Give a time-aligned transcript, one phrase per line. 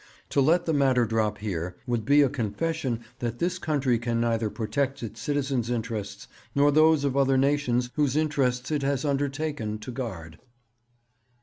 [0.29, 4.49] To let the matter drop here would be a confession that this country can neither
[4.49, 9.91] protect its citizens' interests, nor those of other nations whose interests it has undertaken to
[9.91, 10.39] guard.'